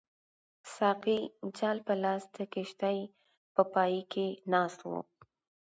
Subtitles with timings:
[0.75, 1.17] ساقي
[1.59, 2.99] جال په لاس د کښتۍ
[3.55, 4.99] په پای کې ناست وو.